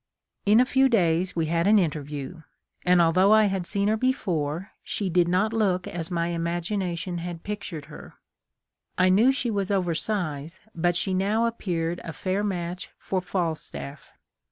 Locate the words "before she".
3.97-5.11